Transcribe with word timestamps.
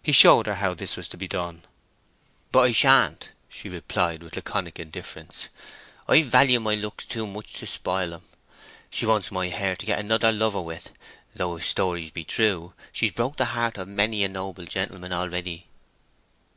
He 0.00 0.12
showed 0.12 0.46
her 0.46 0.54
how 0.54 0.74
this 0.74 0.96
was 0.96 1.08
to 1.08 1.16
be 1.16 1.26
done. 1.26 1.64
"But 2.52 2.60
I 2.60 2.70
sha'nt," 2.70 3.30
she 3.48 3.68
replied, 3.68 4.22
with 4.22 4.36
laconic 4.36 4.78
indifference. 4.78 5.48
"I 6.06 6.22
value 6.22 6.60
my 6.60 6.76
looks 6.76 7.04
too 7.04 7.26
much 7.26 7.54
to 7.54 7.66
spoil 7.66 8.14
'em. 8.14 8.22
She 8.92 9.06
wants 9.06 9.32
my 9.32 9.48
hair 9.48 9.74
to 9.74 9.84
get 9.86 9.98
another 9.98 10.30
lover 10.30 10.62
with; 10.62 10.92
though 11.34 11.56
if 11.56 11.66
stories 11.66 12.12
are 12.16 12.22
true 12.22 12.74
she's 12.92 13.10
broke 13.10 13.38
the 13.38 13.44
heart 13.46 13.76
of 13.76 13.88
many 13.88 14.22
a 14.22 14.28
noble 14.28 14.66
gentleman 14.66 15.12
already." 15.12 15.66